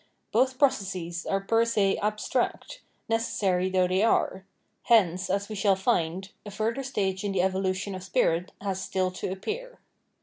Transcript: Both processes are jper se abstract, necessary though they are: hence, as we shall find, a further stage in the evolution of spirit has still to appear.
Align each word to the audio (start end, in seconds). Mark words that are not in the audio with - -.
Both 0.31 0.57
processes 0.57 1.27
are 1.27 1.39
jper 1.45 1.67
se 1.67 1.95
abstract, 1.99 2.81
necessary 3.07 3.69
though 3.69 3.87
they 3.87 4.01
are: 4.01 4.45
hence, 4.85 5.29
as 5.29 5.47
we 5.47 5.53
shall 5.53 5.75
find, 5.75 6.31
a 6.43 6.49
further 6.49 6.81
stage 6.81 7.23
in 7.23 7.33
the 7.33 7.43
evolution 7.43 7.93
of 7.93 8.01
spirit 8.01 8.51
has 8.61 8.81
still 8.83 9.11
to 9.11 9.31
appear. 9.31 9.77